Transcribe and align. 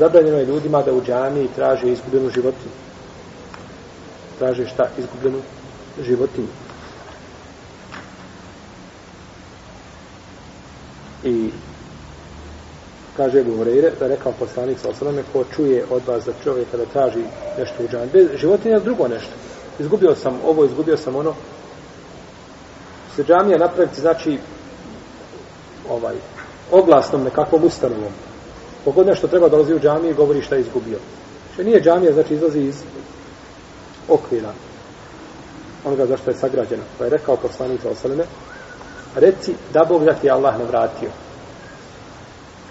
Zabranjeno 0.00 0.38
je 0.38 0.46
ljudima 0.46 0.82
da 0.82 0.92
u 0.92 1.02
džamiji 1.02 1.48
traže 1.56 1.88
izgubljenu 1.92 2.30
životinju. 2.30 2.72
Traže 4.38 4.66
šta? 4.66 4.88
Izgubljenu 4.98 5.38
životinju. 6.02 6.46
I 11.24 11.50
kaže 13.16 13.40
Ebu 13.40 13.56
Horeire, 13.56 13.90
da 13.98 14.04
je 14.04 14.16
rekao 14.16 14.32
poslanik 14.38 14.78
sa 14.78 14.88
osaname, 14.88 15.22
ko 15.32 15.44
čuje 15.56 15.84
od 15.90 16.02
vas 16.06 16.24
da 16.24 16.32
čovjek 16.44 16.70
kada 16.70 16.84
traži 16.84 17.24
nešto 17.58 17.84
u 17.84 17.88
džamiji. 17.88 18.10
Bez 18.12 18.40
životinja 18.40 18.78
drugo 18.78 19.08
nešto. 19.08 19.32
Izgubio 19.78 20.14
sam 20.14 20.40
ovo, 20.46 20.64
izgubio 20.64 20.96
sam 20.96 21.16
ono. 21.16 21.34
Se 23.16 23.24
džamija 23.24 23.58
napraviti, 23.58 24.00
znači, 24.00 24.38
ovaj, 25.90 26.16
oglasnom 26.70 27.22
nekakvom 27.22 27.64
ustanovom. 27.64 28.29
Kogod 28.84 29.06
nešto 29.06 29.26
treba 29.26 29.48
dolazi 29.48 29.74
u 29.74 29.80
džamiju 29.80 30.10
i 30.10 30.14
govori 30.14 30.42
šta 30.42 30.54
je 30.54 30.60
izgubio. 30.60 30.98
Što 31.52 31.62
nije 31.62 31.82
džamija, 31.82 32.12
znači 32.12 32.34
izlazi 32.34 32.60
iz 32.60 32.82
okvira 34.08 34.52
onoga 35.84 36.06
zašto 36.06 36.30
je 36.30 36.36
sagrađena. 36.36 36.82
Pa 36.98 37.04
je 37.04 37.10
rekao 37.10 37.36
poslanik 37.36 37.80
Osaleme, 37.84 38.24
reci 39.14 39.54
da 39.72 39.84
Bog 39.84 40.04
da 40.04 40.14
ti 40.14 40.30
Allah 40.30 40.58
navratio. 40.58 41.10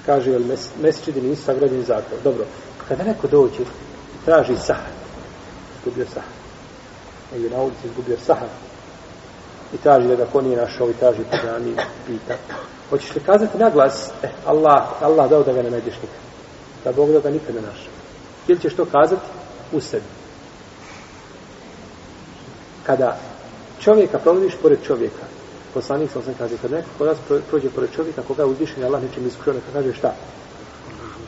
Kaže, 0.05 0.31
jel 0.31 0.43
mes, 0.43 0.70
mesečidi 0.81 1.21
nisu 1.21 1.43
sagrađeni 1.43 1.84
za 1.84 1.95
to. 1.95 2.15
Dobro, 2.23 2.45
kada 2.87 3.03
neko 3.03 3.27
dođe, 3.27 3.63
traži 4.26 4.55
sahar, 4.57 4.93
izgubio 5.77 6.05
sahar. 6.05 6.34
Ili 7.35 7.49
na 7.49 7.62
ulici 7.62 7.87
izgubio 7.87 8.17
sahar. 8.26 8.48
I 9.73 9.77
traži 9.77 10.07
da 10.07 10.15
ga 10.15 10.25
ko 10.25 10.41
nije 10.41 10.57
našao 10.57 10.83
ovaj, 10.83 10.93
i 10.93 10.99
traži 10.99 11.23
po 11.31 11.37
džami, 11.37 11.75
pita. 12.07 12.35
Hoćeš 12.89 13.15
li 13.15 13.21
kazati 13.21 13.57
na 13.57 13.69
glas, 13.69 14.11
eh, 14.23 14.29
Allah, 14.45 14.83
Allah 15.01 15.29
dao 15.29 15.43
da 15.43 15.53
ga 15.53 15.61
ne 15.61 15.69
najdeš 15.69 15.95
nikad. 15.95 16.19
Da 16.83 16.91
Bog 16.91 17.11
da 17.11 17.19
ga 17.19 17.29
nikad 17.29 17.55
ne 17.55 17.61
našao. 17.61 17.93
Ili 18.47 18.59
ćeš 18.59 18.75
to 18.75 18.85
kazati 18.85 19.21
u 19.71 19.81
sebi. 19.81 20.05
Kada 22.85 23.17
čovjeka 23.79 24.20
provodiš 24.20 24.53
pored 24.61 24.79
čovjeka, 24.87 25.26
poslanik 25.73 26.11
sam 26.11 26.21
sam 26.23 26.33
kaže, 26.37 26.57
kad 26.61 26.71
neko 26.71 26.89
kod 26.98 27.07
nas 27.07 27.17
prođe 27.49 27.70
pored 27.70 27.89
čovjeka, 27.95 28.21
koga 28.27 28.43
je 28.43 28.49
uzvišen, 28.49 28.83
Allah 28.83 29.04
nečem 29.04 29.27
iskušao, 29.27 29.54
neka 29.54 29.71
kaže 29.73 29.93
šta? 29.93 30.13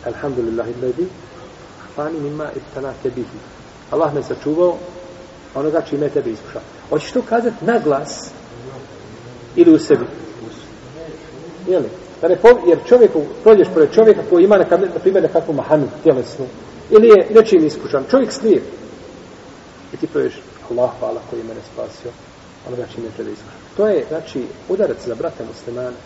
Alhamdulillah, 0.05 0.67
illadi, 0.69 1.07
fani 1.95 2.19
mima 2.19 2.49
ibtana 2.55 2.93
tebihi. 3.03 3.37
Allah 3.91 4.13
me 4.13 4.23
sačuvao 4.23 4.77
onoga 5.55 5.81
čime 5.81 6.05
je 6.05 6.09
tebe 6.09 6.29
iskušao. 6.29 6.61
Hoćeš 6.89 7.11
to 7.11 7.21
kazati 7.29 7.65
na 7.65 7.79
glas 7.79 8.31
ili 9.55 9.73
u 9.73 9.79
sebi? 9.79 10.05
Jeli? 11.67 11.89
Da 12.21 12.27
ne 12.27 12.35
pov... 12.35 12.51
Jer 12.67 12.79
čovjeku, 12.87 13.21
prođeš 13.43 13.67
pored 13.73 13.93
čovjeka 13.93 14.21
koji 14.29 14.43
ima, 14.43 14.57
neka, 14.57 14.77
na 14.77 14.99
primjer, 15.01 15.23
nekakvu 15.23 15.53
mahanu 15.53 15.87
tjelesnu, 16.03 16.45
ili 16.89 17.07
je 17.07 17.27
nečim 17.35 17.65
iskušan, 17.65 18.03
čovjek 18.11 18.31
slijep. 18.31 18.63
I 19.93 19.97
ti 19.97 20.07
prođeš, 20.07 20.41
Allah, 20.69 20.89
hvala 20.99 21.21
koji 21.29 21.39
je 21.39 21.43
mene 21.43 21.59
spasio, 21.73 22.11
onoga 22.67 22.83
čime 22.93 23.07
je 23.07 23.11
tebe 23.11 23.31
iskušao. 23.31 23.59
To 23.77 23.87
je, 23.87 24.05
znači, 24.09 24.45
udarac 24.69 24.97
za 25.05 25.15
brata 25.15 25.43
muslimana. 25.43 25.97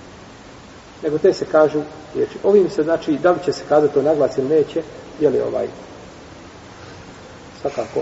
Nego 1.03 1.17
te 1.17 1.33
se 1.33 1.45
kažu 1.45 1.81
jer 2.15 2.27
Ovim 2.43 2.69
se, 2.69 2.83
znači, 2.83 3.17
da 3.17 3.31
li 3.31 3.39
će 3.45 3.53
se 3.53 3.63
kazati 3.69 3.93
to 3.93 4.01
naglas 4.01 4.37
ili 4.37 4.49
neće, 4.49 4.81
je 5.19 5.29
li 5.29 5.41
ovaj, 5.41 5.67
svakako, 7.61 8.01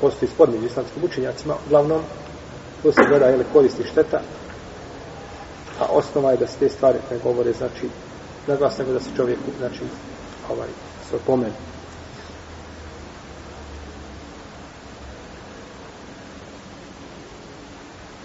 postoji 0.00 0.30
spor 0.30 0.50
među 0.50 0.66
islamskim 0.66 1.04
učenjacima, 1.04 1.54
uglavnom, 1.66 2.02
tu 2.82 2.92
se 2.92 3.00
gleda, 3.08 3.26
je 3.26 3.36
li 3.36 3.44
koristi 3.52 3.84
šteta, 3.84 4.20
a 5.80 5.84
osnova 5.90 6.30
je 6.30 6.36
da 6.36 6.46
se 6.46 6.58
te 6.58 6.68
stvari 6.68 6.98
ne 7.10 7.18
govore, 7.18 7.52
znači, 7.52 7.88
naglas 8.46 8.78
nego 8.78 8.92
da 8.92 9.00
se 9.00 9.10
čovjeku, 9.16 9.50
znači, 9.58 9.84
ovaj, 10.50 10.68
se 11.10 11.16
opomenu. 11.16 11.54